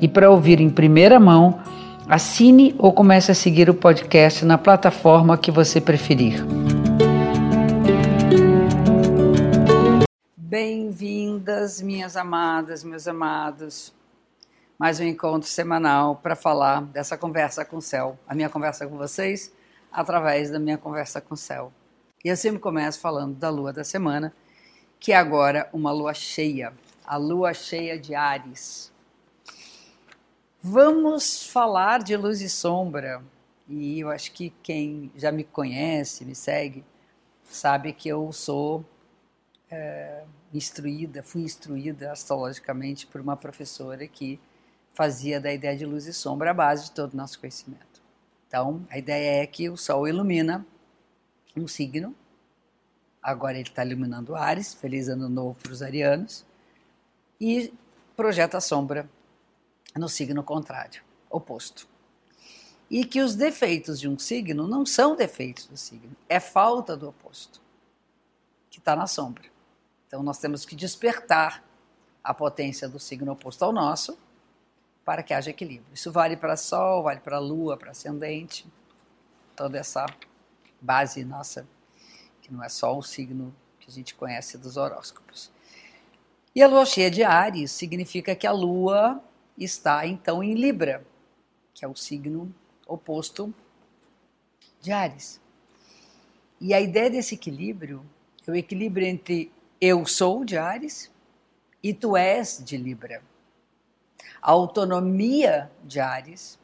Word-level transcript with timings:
e 0.00 0.08
para 0.08 0.30
ouvir 0.30 0.60
em 0.60 0.70
primeira 0.70 1.18
mão, 1.18 1.60
assine 2.08 2.74
ou 2.78 2.92
comece 2.92 3.30
a 3.30 3.34
seguir 3.34 3.68
o 3.70 3.74
podcast 3.74 4.44
na 4.44 4.58
plataforma 4.58 5.36
que 5.38 5.50
você 5.50 5.80
preferir. 5.80 6.44
Bem-vindas, 10.36 11.80
minhas 11.82 12.16
amadas, 12.16 12.84
meus 12.84 13.06
amados. 13.08 13.94
Mais 14.78 15.00
um 15.00 15.04
encontro 15.04 15.48
semanal 15.48 16.16
para 16.16 16.36
falar 16.36 16.82
dessa 16.82 17.16
conversa 17.16 17.64
com 17.64 17.78
o 17.78 17.82
céu. 17.82 18.18
A 18.28 18.34
minha 18.34 18.48
conversa 18.48 18.86
com 18.86 18.96
vocês 18.96 19.52
através 19.90 20.50
da 20.50 20.58
minha 20.58 20.76
conversa 20.76 21.20
com 21.20 21.34
o 21.34 21.36
céu. 21.36 21.72
E 22.24 22.28
eu 22.28 22.36
sempre 22.36 22.58
começo 22.58 23.00
falando 23.00 23.34
da 23.34 23.48
lua 23.48 23.72
da 23.72 23.84
semana, 23.84 24.32
que 25.00 25.12
é 25.12 25.16
agora 25.16 25.68
uma 25.72 25.92
lua 25.92 26.12
cheia 26.12 26.72
a 27.06 27.16
lua 27.16 27.54
cheia 27.54 27.98
de 27.98 28.14
Ares. 28.14 28.92
Vamos 30.68 31.46
falar 31.46 32.02
de 32.02 32.16
luz 32.16 32.40
e 32.40 32.48
sombra. 32.48 33.22
E 33.68 34.00
eu 34.00 34.10
acho 34.10 34.32
que 34.32 34.50
quem 34.64 35.12
já 35.14 35.30
me 35.30 35.44
conhece, 35.44 36.24
me 36.24 36.34
segue, 36.34 36.84
sabe 37.44 37.92
que 37.92 38.08
eu 38.08 38.32
sou 38.32 38.84
é, 39.70 40.24
instruída, 40.52 41.22
fui 41.22 41.42
instruída 41.42 42.10
astrologicamente 42.10 43.06
por 43.06 43.20
uma 43.20 43.36
professora 43.36 44.08
que 44.08 44.40
fazia 44.90 45.40
da 45.40 45.52
ideia 45.52 45.76
de 45.76 45.86
luz 45.86 46.08
e 46.08 46.12
sombra 46.12 46.50
a 46.50 46.54
base 46.54 46.86
de 46.86 46.90
todo 46.90 47.14
o 47.14 47.16
nosso 47.16 47.38
conhecimento. 47.38 48.02
Então, 48.48 48.84
a 48.90 48.98
ideia 48.98 49.44
é 49.44 49.46
que 49.46 49.70
o 49.70 49.76
Sol 49.76 50.08
ilumina 50.08 50.66
um 51.56 51.68
signo, 51.68 52.12
agora 53.22 53.56
ele 53.56 53.68
está 53.68 53.84
iluminando 53.84 54.34
Ares, 54.34 54.74
feliz 54.74 55.08
ano 55.08 55.28
novo 55.28 55.56
para 55.62 55.70
os 55.70 55.80
arianos, 55.80 56.44
e 57.40 57.72
projeta 58.16 58.58
a 58.58 58.60
sombra 58.60 59.08
no 59.96 60.08
signo 60.08 60.42
contrário, 60.42 61.02
oposto. 61.30 61.88
E 62.88 63.04
que 63.04 63.20
os 63.20 63.34
defeitos 63.34 63.98
de 63.98 64.08
um 64.08 64.18
signo 64.18 64.66
não 64.66 64.86
são 64.86 65.16
defeitos 65.16 65.66
do 65.66 65.76
signo, 65.76 66.16
é 66.28 66.38
falta 66.38 66.96
do 66.96 67.08
oposto, 67.08 67.60
que 68.70 68.78
está 68.78 68.94
na 68.94 69.06
sombra. 69.06 69.44
Então 70.06 70.22
nós 70.22 70.38
temos 70.38 70.64
que 70.64 70.76
despertar 70.76 71.64
a 72.22 72.32
potência 72.32 72.88
do 72.88 72.98
signo 72.98 73.32
oposto 73.32 73.64
ao 73.64 73.72
nosso 73.72 74.18
para 75.04 75.22
que 75.22 75.32
haja 75.32 75.50
equilíbrio. 75.50 75.94
Isso 75.94 76.10
vale 76.10 76.36
para 76.36 76.56
Sol, 76.56 77.02
vale 77.02 77.20
para 77.20 77.38
Lua, 77.38 77.76
para 77.76 77.92
Ascendente, 77.92 78.66
toda 79.54 79.78
essa 79.78 80.06
base 80.80 81.24
nossa, 81.24 81.66
que 82.42 82.52
não 82.52 82.62
é 82.62 82.68
só 82.68 82.96
o 82.96 83.02
signo 83.02 83.54
que 83.78 83.90
a 83.90 83.92
gente 83.92 84.14
conhece 84.14 84.58
dos 84.58 84.76
horóscopos. 84.76 85.50
E 86.54 86.62
a 86.62 86.68
lua 86.68 86.86
cheia 86.86 87.10
de 87.10 87.22
Ares 87.22 87.70
significa 87.70 88.34
que 88.34 88.46
a 88.46 88.52
lua 88.52 89.22
está 89.56 90.06
então 90.06 90.42
em 90.42 90.54
Libra, 90.54 91.04
que 91.72 91.84
é 91.84 91.88
o 91.88 91.94
signo 91.94 92.54
oposto 92.86 93.52
de 94.80 94.92
Ares. 94.92 95.40
E 96.60 96.72
a 96.72 96.80
ideia 96.80 97.10
desse 97.10 97.34
equilíbrio 97.34 98.04
é 98.46 98.50
o 98.50 98.54
equilíbrio 98.54 99.06
entre 99.06 99.50
eu 99.80 100.06
sou 100.06 100.44
de 100.44 100.56
Ares 100.56 101.10
e 101.82 101.92
tu 101.92 102.16
és 102.16 102.62
de 102.64 102.76
Libra. 102.76 103.22
A 104.40 104.50
autonomia 104.52 105.70
de 105.84 106.00
Ares 106.00 106.58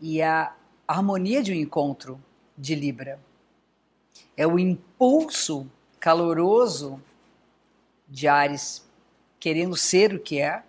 e 0.00 0.22
a 0.22 0.54
harmonia 0.86 1.42
de 1.42 1.52
um 1.52 1.56
encontro 1.56 2.22
de 2.56 2.74
Libra. 2.74 3.20
É 4.36 4.46
o 4.46 4.58
impulso 4.58 5.70
caloroso 5.98 7.02
de 8.08 8.26
Ares 8.26 8.88
querendo 9.38 9.76
ser 9.76 10.14
o 10.14 10.20
que 10.20 10.40
é 10.40 10.62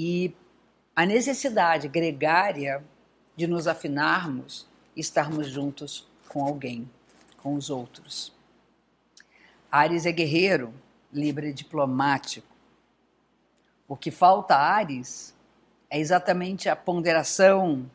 e 0.00 0.32
a 0.94 1.04
necessidade 1.04 1.88
gregária 1.88 2.84
de 3.34 3.48
nos 3.48 3.66
afinarmos 3.66 4.64
e 4.94 5.00
estarmos 5.00 5.48
juntos 5.48 6.08
com 6.28 6.44
alguém, 6.44 6.88
com 7.38 7.54
os 7.54 7.68
outros. 7.68 8.32
Ares 9.68 10.06
é 10.06 10.12
guerreiro, 10.12 10.72
Libra 11.12 11.48
é 11.48 11.52
diplomático. 11.52 12.46
O 13.88 13.96
que 13.96 14.12
falta 14.12 14.54
a 14.54 14.74
Ares 14.76 15.34
é 15.90 15.98
exatamente 15.98 16.68
a 16.68 16.76
ponderação, 16.76 17.90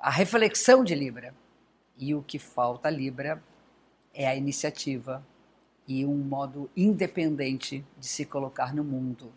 a 0.00 0.10
reflexão 0.10 0.82
de 0.82 0.96
Libra. 0.96 1.32
E 1.96 2.12
o 2.12 2.24
que 2.24 2.40
falta 2.40 2.88
a 2.88 2.90
Libra 2.90 3.40
é 4.12 4.26
a 4.26 4.34
iniciativa, 4.34 5.24
e 5.86 6.04
um 6.04 6.16
modo 6.16 6.68
independente 6.76 7.86
de 8.00 8.06
se 8.08 8.24
colocar 8.24 8.74
no 8.74 8.82
mundo. 8.82 9.32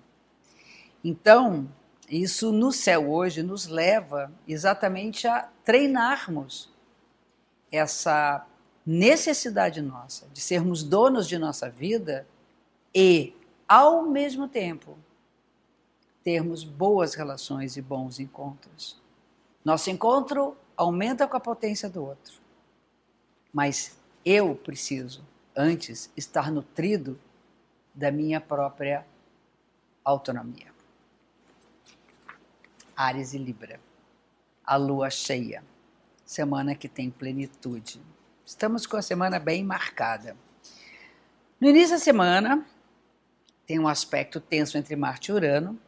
Então, 1.03 1.69
isso 2.09 2.51
no 2.51 2.71
céu 2.71 3.11
hoje 3.11 3.43
nos 3.43 3.67
leva 3.67 4.31
exatamente 4.47 5.27
a 5.27 5.49
treinarmos 5.63 6.69
essa 7.71 8.45
necessidade 8.85 9.81
nossa 9.81 10.27
de 10.31 10.39
sermos 10.39 10.81
donos 10.83 11.27
de 11.27 11.37
nossa 11.37 11.69
vida 11.69 12.25
e, 12.95 13.35
ao 13.67 14.03
mesmo 14.03 14.47
tempo, 14.47 14.97
termos 16.23 16.63
boas 16.63 17.13
relações 17.13 17.75
e 17.75 17.81
bons 17.81 18.19
encontros. 18.19 18.97
Nosso 19.63 19.89
encontro 19.89 20.55
aumenta 20.77 21.27
com 21.27 21.35
a 21.35 21.41
potência 21.41 21.89
do 21.89 22.03
outro, 22.05 22.39
mas 23.51 23.97
eu 24.23 24.55
preciso 24.55 25.25
antes 25.55 26.09
estar 26.15 26.49
nutrido 26.51 27.19
da 27.93 28.11
minha 28.11 28.39
própria 28.39 29.05
autonomia. 30.03 30.76
Ares 32.97 33.33
e 33.33 33.37
Libra. 33.37 33.79
A 34.65 34.75
lua 34.75 35.11
cheia. 35.11 35.63
Semana 36.25 36.73
que 36.73 36.89
tem 36.89 37.11
plenitude. 37.11 38.01
Estamos 38.43 38.87
com 38.87 38.97
a 38.97 39.01
semana 39.03 39.37
bem 39.37 39.63
marcada. 39.63 40.35
No 41.61 41.69
início 41.69 41.91
da 41.91 41.99
semana, 41.99 42.65
tem 43.67 43.79
um 43.79 43.87
aspecto 43.87 44.41
tenso 44.41 44.77
entre 44.77 44.95
Marte 44.95 45.29
e 45.29 45.33
Urano, 45.33 45.79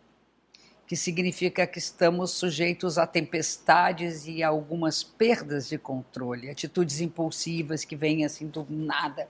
que 0.86 0.96
significa 0.96 1.66
que 1.66 1.80
estamos 1.80 2.32
sujeitos 2.32 2.98
a 2.98 3.08
tempestades 3.08 4.28
e 4.28 4.44
a 4.44 4.50
algumas 4.50 5.04
perdas 5.04 5.68
de 5.68 5.78
controle, 5.78 6.50
atitudes 6.50 7.02
impulsivas 7.02 7.84
que 7.84 7.96
vêm 7.96 8.24
assim 8.24 8.48
do 8.48 8.66
nada, 8.70 9.28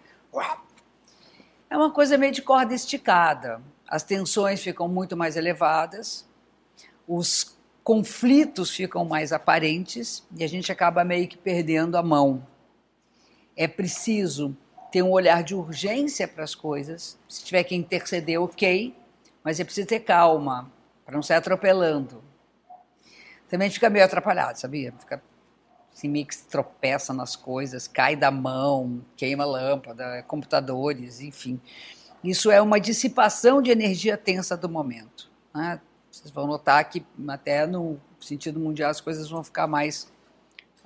é 1.69 1.77
uma 1.77 1.91
coisa 1.91 2.17
meio 2.17 2.31
de 2.31 2.41
corda 2.41 2.73
esticada. 2.73 3.61
As 3.87 4.01
tensões 4.01 4.61
ficam 4.61 4.87
muito 4.87 5.15
mais 5.15 5.35
elevadas, 5.37 6.27
os 7.07 7.55
conflitos 7.89 8.69
ficam 8.69 9.03
mais 9.03 9.33
aparentes 9.33 10.23
e 10.37 10.43
a 10.43 10.47
gente 10.47 10.71
acaba 10.71 11.03
meio 11.03 11.27
que 11.27 11.35
perdendo 11.35 11.97
a 11.97 12.03
mão. 12.03 12.45
É 13.57 13.67
preciso 13.67 14.55
ter 14.91 15.01
um 15.01 15.09
olhar 15.09 15.41
de 15.41 15.55
urgência 15.55 16.27
para 16.27 16.43
as 16.43 16.53
coisas. 16.53 17.17
Se 17.27 17.43
tiver 17.43 17.63
que 17.63 17.73
interceder, 17.73 18.39
ok, 18.39 18.95
mas 19.43 19.59
é 19.59 19.63
preciso 19.63 19.87
ter 19.87 20.01
calma 20.01 20.71
para 21.03 21.15
não 21.15 21.23
sair 21.23 21.37
atropelando. 21.37 22.23
Também 23.49 23.71
fica 23.71 23.89
meio 23.89 24.05
atrapalhado, 24.05 24.59
sabia? 24.59 24.93
Fica 24.99 25.19
meio 26.03 26.27
que 26.27 26.37
tropeça 26.43 27.11
nas 27.11 27.35
coisas, 27.35 27.87
cai 27.87 28.15
da 28.15 28.29
mão, 28.29 29.03
queima 29.17 29.45
lâmpada, 29.45 30.23
computadores, 30.27 31.21
enfim. 31.21 31.59
Isso 32.23 32.51
é 32.51 32.61
uma 32.61 32.79
dissipação 32.79 33.63
de 33.63 33.71
energia 33.71 34.15
tensa 34.15 34.55
do 34.55 34.69
momento. 34.69 35.31
Né? 35.55 35.81
Vocês 36.11 36.31
vão 36.31 36.47
notar 36.47 36.89
que 36.89 37.05
até 37.27 37.65
no 37.65 37.99
sentido 38.19 38.59
mundial 38.59 38.89
as 38.89 38.99
coisas 38.99 39.29
vão 39.29 39.43
ficar 39.43 39.67
mais, 39.67 40.11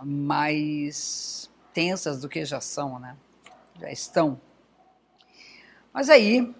mais 0.04 1.50
tensas 1.74 2.22
do 2.22 2.30
que 2.30 2.44
já 2.46 2.62
são, 2.62 3.00
né? 3.00 3.16
Já 3.80 3.92
estão. 3.92 4.40
Mas 5.94 6.10
aí 6.10 6.54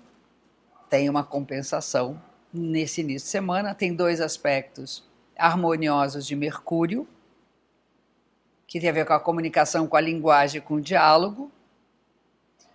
tem 0.89 1.10
uma 1.10 1.24
compensação 1.24 2.21
nesse 2.54 3.01
início 3.01 3.25
de 3.25 3.31
semana, 3.31 3.74
tem 3.74 3.95
dois 3.95 4.21
aspectos 4.21 5.04
harmoniosos 5.38 6.25
de 6.25 6.36
Mercúrio, 6.36 7.07
que 8.68 8.80
tem 8.80 8.89
a 8.89 8.94
ver 8.94 9.06
com 9.06 9.13
a 9.13 9.19
comunicação, 9.19 9.88
com 9.88 9.98
a 9.98 10.01
linguagem, 10.01 10.62
com 10.62 10.75
o 10.75 10.81
diálogo. 10.81 11.51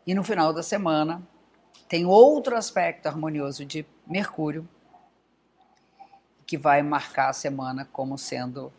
E 0.06 0.14
no 0.14 0.24
final 0.24 0.52
da 0.52 0.62
semana 0.62 1.22
tem 1.88 2.06
outro 2.06 2.56
aspecto 2.56 3.06
harmonioso 3.06 3.64
de 3.64 3.86
Mercúrio, 4.06 4.68
que 6.48 6.56
vai 6.56 6.82
marcar 6.82 7.28
a 7.28 7.32
semana 7.34 7.86
como 7.92 8.16
sendo 8.16 8.72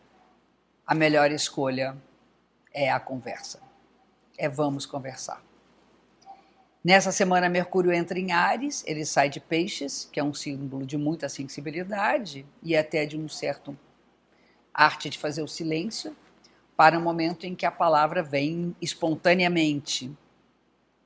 a 0.88 0.96
melhor 0.96 1.32
escolha 1.32 1.96
é 2.74 2.90
a 2.90 3.00
conversa. 3.00 3.62
É 4.36 4.50
vamos 4.50 4.88
conversar. 4.88 5.40
Nessa 6.84 7.12
semana, 7.12 7.48
Mercúrio 7.48 7.94
entra 7.94 8.18
em 8.18 8.32
Ares, 8.32 8.84
ele 8.88 9.06
sai 9.06 9.30
de 9.30 9.40
Peixes, 9.40 10.10
que 10.12 10.20
é 10.20 10.24
um 10.24 10.34
símbolo 10.34 10.84
de 10.84 10.98
muita 10.98 11.30
sensibilidade 11.30 12.44
e 12.64 12.76
até 12.76 13.06
de 13.06 13.16
um 13.16 13.30
certo 13.30 13.78
arte 14.74 15.08
de 15.08 15.20
fazer 15.20 15.44
o 15.44 15.48
silêncio, 15.48 16.18
para 16.76 16.98
o 16.98 17.02
um 17.02 17.04
momento 17.04 17.46
em 17.46 17.54
que 17.54 17.68
a 17.68 17.72
palavra 17.72 18.24
vem 18.24 18.76
espontaneamente. 18.82 20.12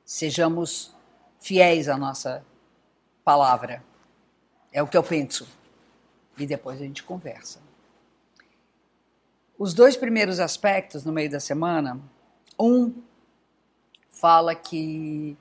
Sejamos 0.06 0.96
fiéis 1.42 1.90
à 1.90 1.98
nossa 1.98 2.46
palavra. 3.22 3.84
É 4.72 4.82
o 4.82 4.88
que 4.88 4.96
eu 4.96 5.04
penso. 5.04 5.46
E 6.38 6.46
depois 6.46 6.82
a 6.82 6.84
gente 6.84 7.04
conversa. 7.04 7.60
Os 9.58 9.74
dois 9.74 9.96
primeiros 9.96 10.40
aspectos 10.40 11.06
no 11.06 11.14
meio 11.14 11.30
da 11.30 11.40
semana, 11.40 12.00
um 12.60 12.94
fala 14.10 14.56
que 14.56 15.38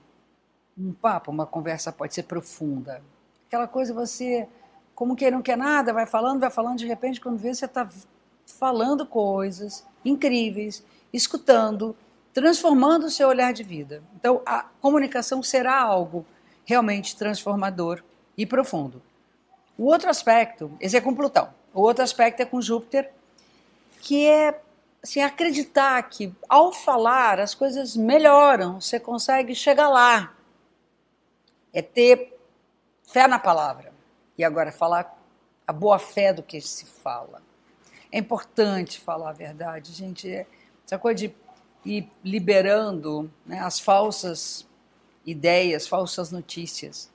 um 0.77 0.93
papo, 0.93 1.31
uma 1.31 1.47
conversa 1.47 1.93
pode 1.93 2.15
ser 2.15 2.25
profunda. 2.25 3.03
Aquela 3.47 3.67
coisa 3.67 3.93
você, 3.93 4.49
como 4.95 5.17
quem 5.17 5.31
não 5.31 5.43
quer 5.43 5.57
nada, 5.57 5.93
vai 5.93 6.07
falando, 6.07 6.41
vai 6.41 6.51
falando, 6.51 6.79
de 6.79 6.87
repente, 6.87 7.21
quando 7.21 7.39
vê, 7.39 7.55
você 7.55 7.65
está 7.65 7.89
falando 8.47 9.07
coisas 9.07 9.87
incríveis, 10.05 10.85
escutando, 11.13 11.97
transformando 12.33 13.07
o 13.07 13.11
seu 13.11 13.29
olhar 13.29 13.53
de 13.53 13.63
vida. 13.63 14.03
Então, 14.17 14.43
a 14.47 14.63
comunicação 14.81 15.43
será 15.43 15.81
algo 15.81 16.25
realmente 16.65 17.17
transformador 17.17 18.03
e 18.37 18.47
profundo. 18.47 19.03
O 19.83 19.87
outro 19.87 20.09
aspecto, 20.09 20.71
esse 20.79 20.97
é 20.97 21.01
com 21.01 21.13
Plutão. 21.13 21.53
O 21.75 21.81
outro 21.81 22.05
aspecto 22.05 22.39
é 22.39 22.45
com 22.45 22.63
Júpiter, 22.63 23.11
que 24.01 24.29
é 24.29 24.61
assim, 25.03 25.21
acreditar 25.21 26.01
que 26.05 26.33
ao 26.49 26.73
falar 26.73 27.41
as 27.41 27.53
coisas 27.53 27.97
melhoram, 27.97 28.81
você 28.81 29.01
consegue 29.01 29.57
chegar 29.57 29.89
lá. 29.89 30.37
É 31.73 31.83
ter 31.83 32.39
fé 33.03 33.27
na 33.27 33.41
palavra. 33.41 33.93
E 34.39 34.45
agora 34.45 34.71
falar 34.71 35.21
a 35.67 35.73
boa 35.73 35.99
fé 35.99 36.33
do 36.33 36.45
que 36.45 36.61
se 36.61 36.87
fala. 36.87 37.43
É 38.13 38.19
importante 38.19 39.01
falar 39.01 39.31
a 39.31 39.33
verdade, 39.33 39.93
gente. 39.93 40.31
É, 40.31 40.47
essa 40.87 40.97
coisa 40.97 41.27
de 41.27 41.35
ir 41.85 42.09
liberando 42.23 43.29
né, 43.45 43.59
as 43.59 43.81
falsas 43.81 44.65
ideias, 45.27 45.89
falsas 45.89 46.31
notícias. 46.31 47.11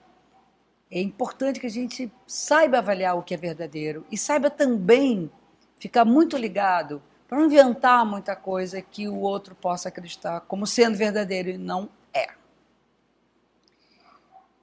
É 0.90 1.02
importante 1.02 1.60
que 1.60 1.68
a 1.68 1.72
gente 1.72 2.12
saiba 2.26 2.78
avaliar 2.78 3.18
o 3.18 3.24
que 3.24 3.34
é 3.34 3.38
verdadeiro 3.38 4.06
e 4.10 4.18
saiba 4.18 4.50
também 4.50 5.30
ficar 5.78 6.06
muito 6.06 6.38
ligado 6.38 7.02
para 7.28 7.38
não 7.38 7.46
inventar 7.46 8.06
muita 8.06 8.36
coisa 8.36 8.82
que 8.82 9.08
o 9.08 9.20
outro 9.20 9.54
possa 9.54 9.90
acreditar 9.90 10.42
como 10.42 10.66
sendo 10.66 10.98
verdadeiro 10.98 11.50
e 11.50 11.58
não 11.58 11.90
é. 12.14 12.30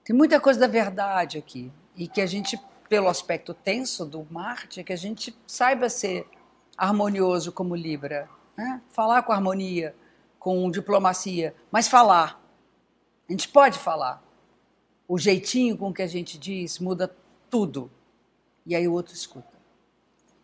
Tem 0.02 0.16
muita 0.16 0.40
coisa 0.40 0.60
da 0.60 0.66
verdade 0.66 1.36
aqui 1.36 1.70
e 1.94 2.08
que 2.08 2.22
a 2.22 2.26
gente, 2.26 2.58
pelo 2.88 3.08
aspecto 3.08 3.52
tenso 3.52 4.06
do 4.06 4.26
Marte, 4.30 4.82
que 4.82 4.92
a 4.92 4.96
gente 4.96 5.36
saiba 5.46 5.90
ser 5.90 6.26
harmonioso 6.76 7.52
como 7.52 7.76
Libra, 7.76 8.28
né? 8.56 8.80
falar 8.88 9.22
com 9.22 9.32
harmonia, 9.32 9.94
com 10.38 10.70
diplomacia, 10.70 11.54
mas 11.70 11.86
falar. 11.86 12.40
A 13.28 13.32
gente 13.32 13.48
pode 13.48 13.78
falar. 13.78 14.23
O 15.06 15.18
jeitinho 15.18 15.76
com 15.76 15.92
que 15.92 16.02
a 16.02 16.06
gente 16.06 16.38
diz 16.38 16.78
muda 16.78 17.14
tudo. 17.50 17.90
E 18.66 18.74
aí 18.74 18.88
o 18.88 18.92
outro 18.92 19.14
escuta. 19.14 19.54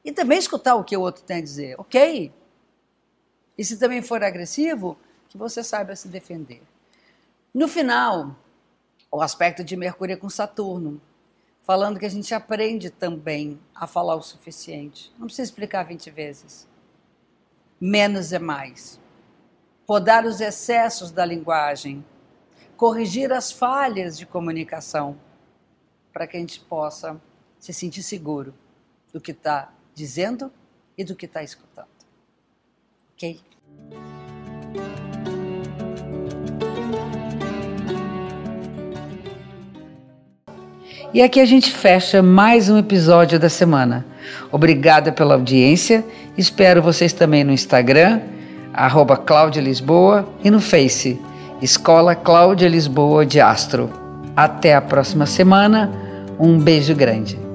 E 0.05 0.13
também 0.13 0.39
escutar 0.39 0.75
o 0.77 0.85
que 0.85 0.97
o 0.97 1.01
outro 1.01 1.23
tem 1.23 1.39
a 1.39 1.43
dizer, 1.43 1.79
ok? 1.79 2.33
E 3.57 3.65
se 3.65 3.79
também 3.79 4.01
for 4.01 4.23
agressivo, 4.23 4.97
que 5.29 5.37
você 5.37 5.63
saiba 5.63 5.95
se 5.95 6.09
defender. 6.09 6.63
No 7.53 7.69
final, 7.69 8.37
o 9.11 9.21
aspecto 9.21 9.63
de 9.63 9.77
Mercúrio 9.77 10.15
é 10.15 10.17
com 10.17 10.31
Saturno, 10.31 11.01
falando 11.63 11.99
que 11.99 12.07
a 12.07 12.11
gente 12.11 12.35
aprende 12.35 12.91
também 12.91 13.61
a 13.75 13.87
falar 13.87 14.15
o 14.15 14.23
suficiente. 14.23 15.13
Não 15.19 15.27
precisa 15.27 15.51
explicar 15.51 15.83
20 15.83 16.11
vezes. 16.11 16.69
Menos 17.81 18.33
é 18.33 18.39
mais. 18.39 19.01
Podar 19.87 20.25
os 20.25 20.41
excessos 20.41 21.11
da 21.11 21.25
linguagem, 21.25 22.05
corrigir 22.81 23.31
as 23.31 23.53
falhas 23.53 24.17
de 24.17 24.25
comunicação, 24.25 25.15
para 26.15 26.27
que 26.27 26.39
a 26.39 26.41
gente 26.41 26.59
possa 26.61 27.21
se 27.59 27.75
sentir 27.75 28.03
seguro 28.03 28.55
do 29.13 29.21
que 29.21 29.33
está 29.33 29.71
dizendo 29.95 30.51
e 30.97 31.05
do 31.05 31.15
que 31.15 31.27
está 31.27 31.43
escutando. 31.43 31.91
Ok? 33.13 33.39
E 41.13 41.21
aqui 41.21 41.39
a 41.39 41.45
gente 41.45 41.71
fecha 41.71 42.23
mais 42.23 42.71
um 42.71 42.79
episódio 42.79 43.39
da 43.39 43.51
semana. 43.51 44.07
Obrigada 44.51 45.13
pela 45.13 45.35
audiência. 45.35 46.03
Espero 46.35 46.81
vocês 46.81 47.13
também 47.13 47.45
no 47.45 47.53
Instagram, 47.53 48.23
arroba 48.73 49.23
Lisboa, 49.61 50.27
e 50.43 50.51
no 50.51 50.61
Face, 50.63 51.21
Escola 51.63 52.15
Cláudia 52.15 52.69
Lisboa 52.69 53.27
de 53.27 53.39
Astro. 53.39 53.91
Até 54.35 54.75
a 54.75 54.81
próxima 54.81 55.27
semana. 55.27 55.91
Um 56.39 56.59
beijo 56.59 56.95
grande. 56.95 57.50